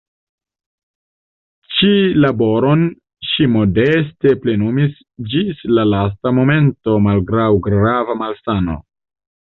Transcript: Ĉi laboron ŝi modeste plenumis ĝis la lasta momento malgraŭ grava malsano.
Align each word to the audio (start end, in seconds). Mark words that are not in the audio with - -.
Ĉi 1.73 1.89
laboron 2.25 2.87
ŝi 3.33 3.47
modeste 3.57 4.35
plenumis 4.47 4.99
ĝis 5.35 5.65
la 5.77 5.87
lasta 5.93 6.37
momento 6.43 7.01
malgraŭ 7.11 7.51
grava 7.71 8.23
malsano. 8.25 8.85